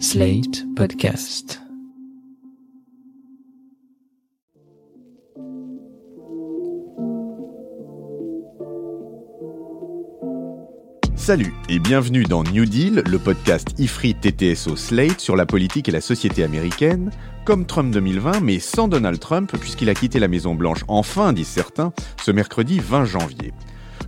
[0.00, 1.60] Slate Podcast.
[11.14, 15.92] Salut et bienvenue dans New Deal, le podcast IFRI TTSO Slate sur la politique et
[15.92, 17.10] la société américaine,
[17.44, 21.92] comme Trump 2020, mais sans Donald Trump, puisqu'il a quitté la Maison-Blanche enfin, disent certains,
[22.20, 23.52] ce mercredi 20 janvier.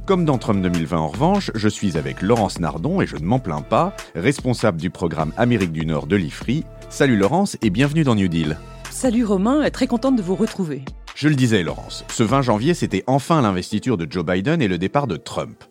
[0.06, 3.40] Comme dans Trump 2020 en revanche, je suis avec Laurence Nardon et je ne m'en
[3.40, 6.64] plains pas, responsable du programme Amérique du Nord de l'IFRI.
[6.88, 8.56] Salut Laurence et bienvenue dans New Deal.
[8.88, 10.84] Salut Romain, très contente de vous retrouver.
[11.16, 14.78] Je le disais Laurence, ce 20 janvier c'était enfin l'investiture de Joe Biden et le
[14.78, 15.64] départ de Trump.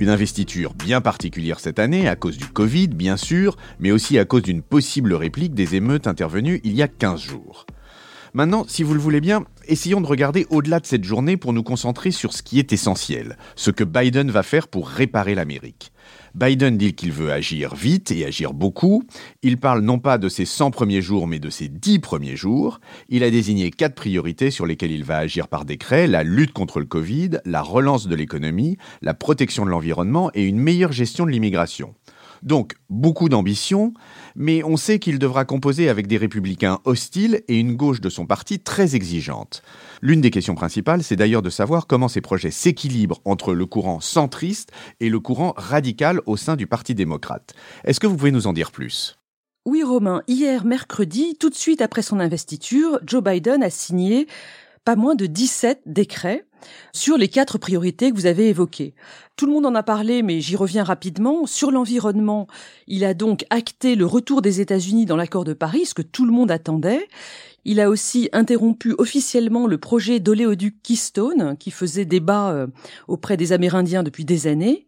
[0.00, 4.24] Une investiture bien particulière cette année à cause du Covid, bien sûr, mais aussi à
[4.24, 7.66] cause d'une possible réplique des émeutes intervenues il y a 15 jours.
[8.32, 11.62] Maintenant, si vous le voulez bien, essayons de regarder au-delà de cette journée pour nous
[11.62, 15.92] concentrer sur ce qui est essentiel, ce que Biden va faire pour réparer l'Amérique.
[16.34, 19.04] Biden dit qu'il veut agir vite et agir beaucoup.
[19.42, 22.80] Il parle non pas de ses 100 premiers jours, mais de ses 10 premiers jours.
[23.08, 26.80] Il a désigné quatre priorités sur lesquelles il va agir par décret, la lutte contre
[26.80, 31.30] le Covid, la relance de l'économie, la protection de l'environnement et une meilleure gestion de
[31.30, 31.94] l'immigration.
[32.42, 33.92] Donc, beaucoup d'ambition,
[34.34, 38.26] mais on sait qu'il devra composer avec des républicains hostiles et une gauche de son
[38.26, 39.62] parti très exigeante.
[40.02, 44.00] L'une des questions principales, c'est d'ailleurs de savoir comment ces projets s'équilibrent entre le courant
[44.00, 47.54] centriste et le courant radical au sein du Parti démocrate.
[47.84, 49.18] Est-ce que vous pouvez nous en dire plus?
[49.66, 54.26] Oui, Romain, hier mercredi, tout de suite après son investiture, Joe Biden a signé
[54.86, 56.46] pas moins de 17 décrets
[56.92, 58.94] sur les quatre priorités que vous avez évoquées.
[59.36, 61.46] Tout le monde en a parlé, mais j'y reviens rapidement.
[61.46, 62.46] Sur l'environnement,
[62.86, 66.26] il a donc acté le retour des États-Unis dans l'accord de Paris, ce que tout
[66.26, 67.08] le monde attendait.
[67.64, 72.66] Il a aussi interrompu officiellement le projet d'oléoduc Keystone, qui faisait débat euh,
[73.08, 74.86] auprès des Amérindiens depuis des années.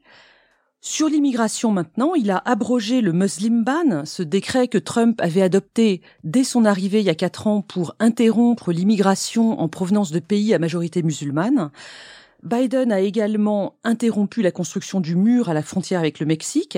[0.84, 6.02] Sur l'immigration maintenant, il a abrogé le Muslim Ban, ce décret que Trump avait adopté
[6.24, 10.52] dès son arrivée il y a quatre ans pour interrompre l'immigration en provenance de pays
[10.52, 11.70] à majorité musulmane.
[12.42, 16.76] Biden a également interrompu la construction du mur à la frontière avec le Mexique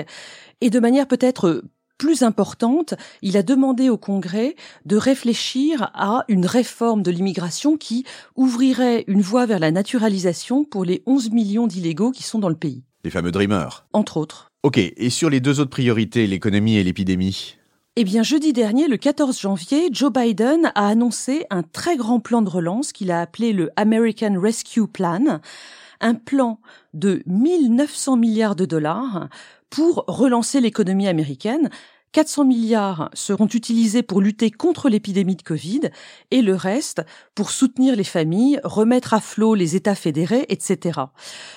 [0.60, 1.64] et de manière peut-être
[1.96, 4.54] plus importante, il a demandé au Congrès
[4.84, 8.04] de réfléchir à une réforme de l'immigration qui
[8.36, 12.54] ouvrirait une voie vers la naturalisation pour les 11 millions d'illégaux qui sont dans le
[12.54, 12.84] pays.
[13.04, 13.84] Les fameux Dreamers.
[13.92, 14.48] Entre autres.
[14.62, 17.56] Ok, et sur les deux autres priorités, l'économie et l'épidémie?
[17.96, 22.40] Eh bien, jeudi dernier, le 14 janvier, Joe Biden a annoncé un très grand plan
[22.40, 25.40] de relance qu'il a appelé le American Rescue Plan,
[26.00, 26.58] un plan
[26.94, 29.28] de 1900 milliards de dollars
[29.68, 31.68] pour relancer l'économie américaine
[32.14, 35.80] 400 milliards seront utilisés pour lutter contre l'épidémie de Covid
[36.30, 37.02] et le reste
[37.34, 41.00] pour soutenir les familles, remettre à flot les États fédérés, etc.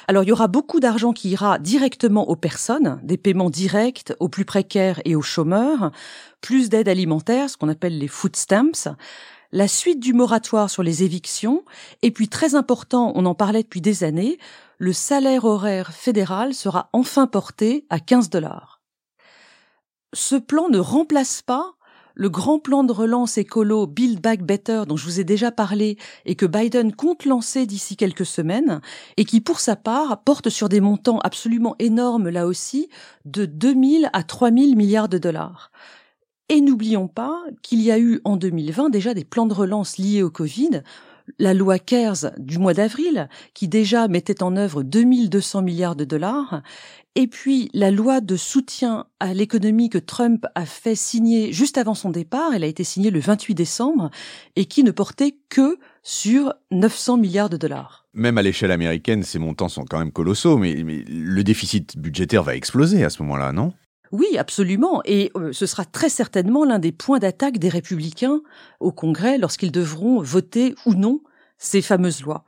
[0.07, 4.29] Alors il y aura beaucoup d'argent qui ira directement aux personnes, des paiements directs aux
[4.29, 5.91] plus précaires et aux chômeurs,
[6.41, 8.95] plus d'aide alimentaire, ce qu'on appelle les food stamps,
[9.51, 11.65] la suite du moratoire sur les évictions,
[12.01, 14.39] et puis très important, on en parlait depuis des années,
[14.79, 18.76] le salaire horaire fédéral sera enfin porté à 15 dollars
[20.13, 21.73] ce plan ne remplace pas
[22.15, 25.97] le grand plan de relance écolo Build Back Better dont je vous ai déjà parlé
[26.25, 28.81] et que Biden compte lancer d'ici quelques semaines
[29.17, 32.89] et qui pour sa part porte sur des montants absolument énormes là aussi
[33.25, 35.71] de 2000 à 3000 milliards de dollars.
[36.49, 40.23] Et n'oublions pas qu'il y a eu en 2020 déjà des plans de relance liés
[40.23, 40.81] au Covid
[41.39, 46.61] la loi CARES du mois d'avril, qui déjà mettait en œuvre 2200 milliards de dollars,
[47.15, 51.95] et puis la loi de soutien à l'économie que Trump a fait signer juste avant
[51.95, 54.11] son départ, elle a été signée le 28 décembre,
[54.55, 58.07] et qui ne portait que sur 900 milliards de dollars.
[58.13, 62.43] Même à l'échelle américaine, ces montants sont quand même colossaux, mais, mais le déficit budgétaire
[62.43, 63.73] va exploser à ce moment-là, non?
[64.11, 65.01] Oui, absolument.
[65.05, 68.41] Et euh, ce sera très certainement l'un des points d'attaque des républicains
[68.79, 71.21] au Congrès lorsqu'ils devront voter ou non
[71.57, 72.45] ces fameuses lois.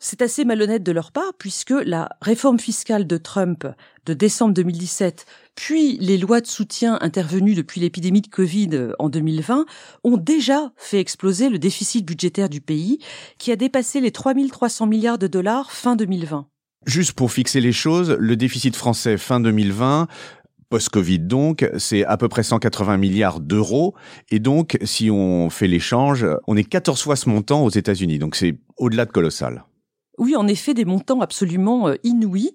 [0.00, 3.66] C'est assez malhonnête de leur part puisque la réforme fiscale de Trump
[4.06, 9.08] de décembre 2017, puis les lois de soutien intervenues depuis l'épidémie de Covid euh, en
[9.08, 9.66] 2020
[10.04, 12.98] ont déjà fait exploser le déficit budgétaire du pays
[13.38, 16.48] qui a dépassé les 3300 milliards de dollars fin 2020.
[16.86, 20.08] Juste pour fixer les choses, le déficit français fin 2020
[20.68, 23.94] post-Covid donc, c'est à peu près 180 milliards d'euros.
[24.30, 28.18] Et donc, si on fait l'échange, on est 14 fois ce montant aux États-Unis.
[28.18, 29.64] Donc c'est au-delà de colossal.
[30.18, 32.52] Oui, en effet, des montants absolument euh, inouïs.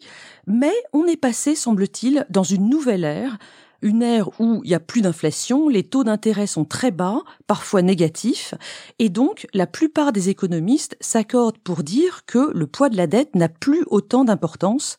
[0.48, 3.38] Mais on est passé, semble-t-il, dans une nouvelle ère,
[3.82, 7.82] une ère où il y a plus d'inflation, les taux d'intérêt sont très bas, parfois
[7.82, 8.54] négatifs,
[9.00, 13.36] et donc la plupart des économistes s'accordent pour dire que le poids de la dette
[13.36, 14.98] n'a plus autant d'importance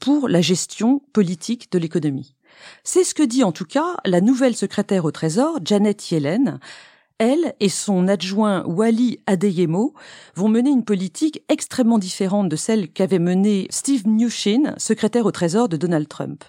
[0.00, 2.34] pour la gestion politique de l'économie.
[2.82, 6.60] C'est ce que dit en tout cas la nouvelle secrétaire au Trésor, Janet Yellen.
[7.18, 9.94] Elle et son adjoint Wally Adeyemo
[10.34, 15.68] vont mener une politique extrêmement différente de celle qu'avait menée Steve Mnuchin, secrétaire au Trésor
[15.68, 16.42] de Donald Trump.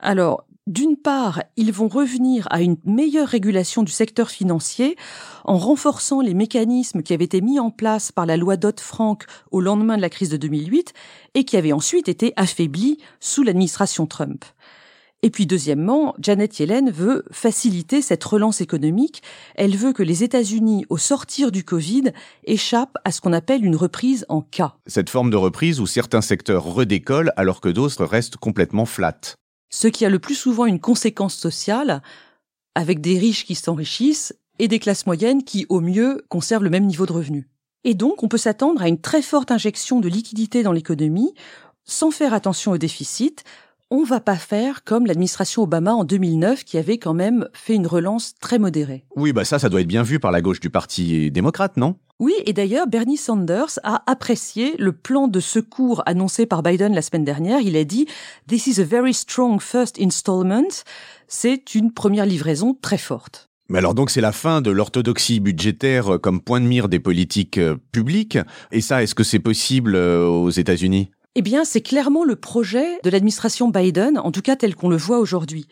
[0.00, 4.96] Alors, d'une part, ils vont revenir à une meilleure régulation du secteur financier
[5.44, 9.60] en renforçant les mécanismes qui avaient été mis en place par la loi Dodd-Frank au
[9.60, 10.92] lendemain de la crise de 2008
[11.34, 14.44] et qui avaient ensuite été affaiblis sous l'administration Trump.
[15.22, 19.22] Et puis deuxièmement, Janet Yellen veut faciliter cette relance économique.
[19.54, 22.12] Elle veut que les États-Unis, au sortir du Covid,
[22.44, 24.76] échappent à ce qu'on appelle une reprise en cas.
[24.86, 29.36] Cette forme de reprise où certains secteurs redécollent alors que d'autres restent complètement flat
[29.70, 32.02] ce qui a le plus souvent une conséquence sociale,
[32.74, 36.86] avec des riches qui s'enrichissent et des classes moyennes qui, au mieux, conservent le même
[36.86, 37.44] niveau de revenus.
[37.84, 41.34] Et donc, on peut s'attendre à une très forte injection de liquidités dans l'économie,
[41.84, 43.44] sans faire attention au déficit,
[43.90, 47.86] on va pas faire comme l'administration Obama en 2009 qui avait quand même fait une
[47.86, 49.04] relance très modérée.
[49.14, 51.96] Oui, bah ça, ça doit être bien vu par la gauche du Parti démocrate, non?
[52.18, 57.02] Oui, et d'ailleurs, Bernie Sanders a apprécié le plan de secours annoncé par Biden la
[57.02, 57.60] semaine dernière.
[57.60, 58.06] Il a dit
[58.48, 60.82] This is a very strong first installment.
[61.28, 63.48] C'est une première livraison très forte.
[63.68, 67.58] Mais alors donc c'est la fin de l'orthodoxie budgétaire comme point de mire des politiques
[67.58, 68.38] euh, publiques.
[68.70, 71.10] Et ça, est-ce que c'est possible euh, aux États-Unis?
[71.38, 74.96] Eh bien, c'est clairement le projet de l'administration Biden, en tout cas tel qu'on le
[74.96, 75.68] voit aujourd'hui.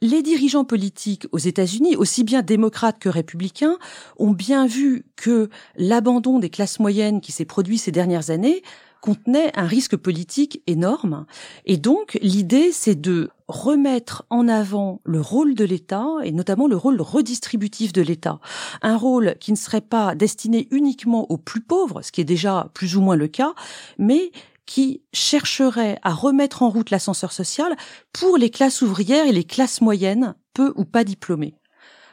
[0.00, 3.78] Les dirigeants politiques aux États-Unis, aussi bien démocrates que républicains,
[4.18, 8.64] ont bien vu que l'abandon des classes moyennes qui s'est produit ces dernières années
[9.00, 11.26] contenait un risque politique énorme.
[11.64, 16.76] Et donc, l'idée, c'est de remettre en avant le rôle de l'État et notamment le
[16.76, 18.40] rôle redistributif de l'État.
[18.82, 22.70] Un rôle qui ne serait pas destiné uniquement aux plus pauvres, ce qui est déjà
[22.74, 23.54] plus ou moins le cas,
[23.98, 24.32] mais
[24.66, 27.76] qui chercherait à remettre en route l'ascenseur social
[28.12, 31.54] pour les classes ouvrières et les classes moyennes, peu ou pas diplômées.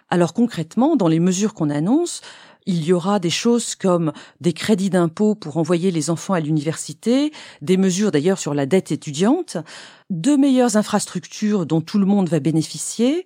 [0.09, 2.21] Alors concrètement, dans les mesures qu'on annonce,
[2.65, 7.31] il y aura des choses comme des crédits d'impôt pour envoyer les enfants à l'université,
[7.61, 9.57] des mesures d'ailleurs sur la dette étudiante,
[10.09, 13.25] de meilleures infrastructures dont tout le monde va bénéficier,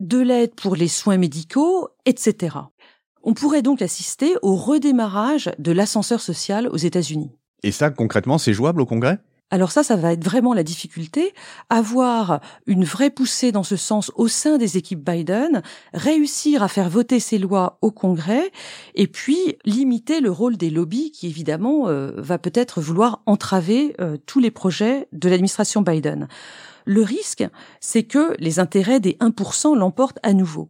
[0.00, 2.56] de l'aide pour les soins médicaux, etc.
[3.22, 7.32] On pourrait donc assister au redémarrage de l'ascenseur social aux États-Unis.
[7.64, 9.18] Et ça, concrètement, c'est jouable au Congrès?
[9.50, 11.32] Alors ça, ça va être vraiment la difficulté,
[11.70, 15.62] avoir une vraie poussée dans ce sens au sein des équipes Biden,
[15.94, 18.50] réussir à faire voter ces lois au Congrès,
[18.94, 24.18] et puis limiter le rôle des lobbies qui évidemment euh, va peut-être vouloir entraver euh,
[24.26, 26.28] tous les projets de l'administration Biden.
[26.84, 27.46] Le risque,
[27.80, 30.68] c'est que les intérêts des 1% l'emportent à nouveau.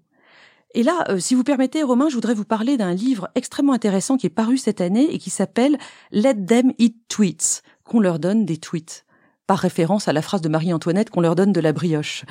[0.74, 4.16] Et là, euh, si vous permettez, Romain, je voudrais vous parler d'un livre extrêmement intéressant
[4.16, 5.78] qui est paru cette année et qui s'appelle
[6.10, 9.04] Let them eat tweets, qu'on leur donne des tweets,
[9.46, 12.24] par référence à la phrase de Marie-Antoinette qu'on leur donne de la brioche.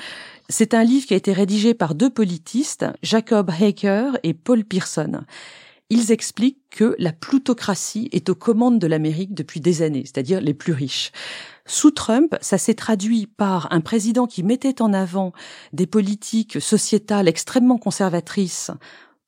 [0.49, 5.21] C'est un livre qui a été rédigé par deux politistes, Jacob Haker et Paul Pearson.
[5.89, 10.53] Ils expliquent que la plutocratie est aux commandes de l'Amérique depuis des années, c'est-à-dire les
[10.53, 11.11] plus riches.
[11.65, 15.31] Sous Trump, ça s'est traduit par un président qui mettait en avant
[15.71, 18.71] des politiques sociétales extrêmement conservatrices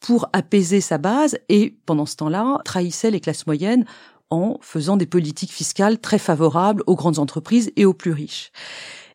[0.02, 3.86] pour apaiser sa base et, pendant ce temps-là, trahissait les classes moyennes
[4.30, 8.52] en faisant des politiques fiscales très favorables aux grandes entreprises et aux plus riches.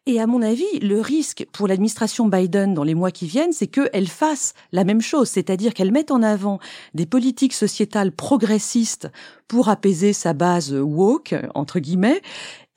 [0.07, 3.67] Et à mon avis, le risque pour l'administration Biden dans les mois qui viennent, c'est
[3.67, 6.59] qu'elle fasse la même chose, c'est-à-dire qu'elle mette en avant
[6.95, 9.09] des politiques sociétales progressistes
[9.47, 12.23] pour apaiser sa base woke, entre guillemets,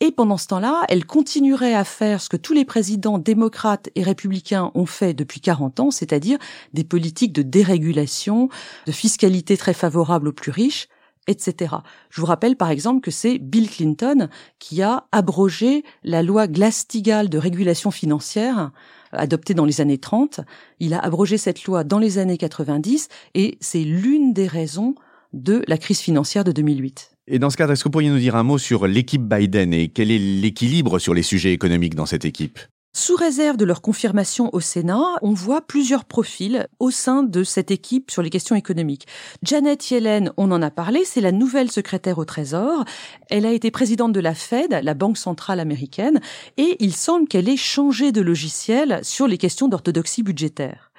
[0.01, 4.03] et pendant ce temps-là, elle continuerait à faire ce que tous les présidents démocrates et
[4.03, 6.37] républicains ont fait depuis 40 ans, c'est-à-dire
[6.73, 8.49] des politiques de dérégulation,
[8.85, 10.89] de fiscalité très favorable aux plus riches,
[11.27, 11.75] etc.
[12.09, 17.29] Je vous rappelle par exemple que c'est Bill Clinton qui a abrogé la loi Glass-Steagall
[17.29, 18.71] de régulation financière
[19.11, 20.41] adoptée dans les années 30.
[20.79, 24.95] Il a abrogé cette loi dans les années 90 et c'est l'une des raisons
[25.33, 27.11] de la crise financière de 2008.
[27.27, 29.73] Et dans ce cadre, est-ce que vous pourriez nous dire un mot sur l'équipe Biden
[29.73, 32.59] et quel est l'équilibre sur les sujets économiques dans cette équipe?
[32.95, 37.71] Sous réserve de leur confirmation au Sénat, on voit plusieurs profils au sein de cette
[37.71, 39.07] équipe sur les questions économiques.
[39.41, 42.85] Janet Yellen, on en a parlé, c'est la nouvelle secrétaire au Trésor.
[43.31, 46.21] Elle a été présidente de la Fed, la Banque centrale américaine,
[46.57, 50.91] et il semble qu'elle ait changé de logiciel sur les questions d'orthodoxie budgétaire.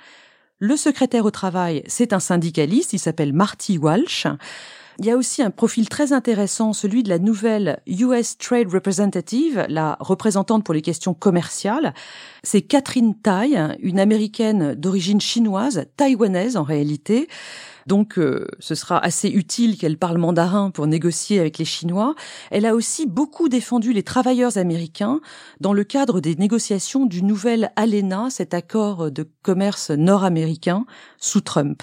[0.59, 4.27] Le secrétaire au travail, c'est un syndicaliste, il s'appelle Marty Walsh.
[5.01, 9.67] Il y a aussi un profil très intéressant, celui de la nouvelle US Trade Representative,
[9.69, 11.95] la représentante pour les questions commerciales.
[12.45, 17.29] C'est Catherine Tai, une américaine d'origine chinoise, taïwanaise en réalité.
[17.87, 22.15] Donc euh, ce sera assez utile qu'elle parle mandarin pour négocier avec les Chinois.
[22.51, 25.21] Elle a aussi beaucoup défendu les travailleurs américains
[25.61, 30.87] dans le cadre des négociations du nouvel ALENA, cet accord de commerce nord-américain
[31.19, 31.83] sous Trump.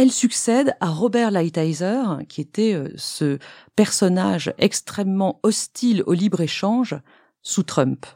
[0.00, 3.40] Elle succède à Robert Lighthizer, qui était euh, ce
[3.74, 6.94] personnage extrêmement hostile au libre-échange
[7.42, 8.06] sous Trump.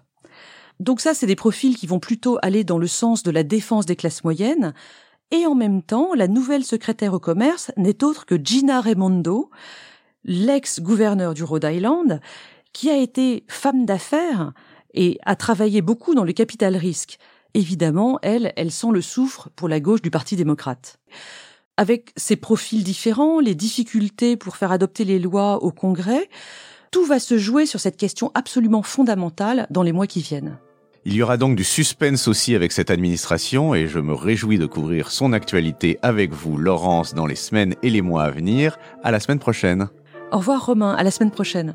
[0.79, 3.85] Donc ça, c'est des profils qui vont plutôt aller dans le sens de la défense
[3.85, 4.75] des classes moyennes.
[5.33, 9.51] Et en même temps, la nouvelle secrétaire au commerce n'est autre que Gina Raimondo,
[10.23, 12.21] l'ex-gouverneur du Rhode Island,
[12.73, 14.53] qui a été femme d'affaires
[14.95, 17.19] et a travaillé beaucoup dans le capital risque.
[17.55, 21.01] Évidemment, elle, elle sent le souffre pour la gauche du Parti démocrate
[21.76, 26.29] avec ses profils différents, les difficultés pour faire adopter les lois au Congrès,
[26.91, 30.59] tout va se jouer sur cette question absolument fondamentale dans les mois qui viennent.
[31.05, 34.67] Il y aura donc du suspense aussi avec cette administration et je me réjouis de
[34.67, 38.79] couvrir son actualité avec vous, Laurence, dans les semaines et les mois à venir.
[39.02, 39.88] À la semaine prochaine.
[40.31, 41.75] Au revoir Romain, à la semaine prochaine.